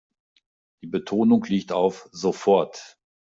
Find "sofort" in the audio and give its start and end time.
2.11-2.97